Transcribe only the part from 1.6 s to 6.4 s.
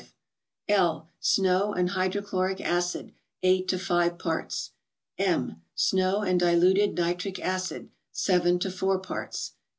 and hydrochloric acid, 8 to 5 parts. M. —Snow and